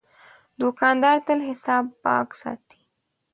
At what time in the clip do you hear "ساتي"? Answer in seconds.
2.41-2.81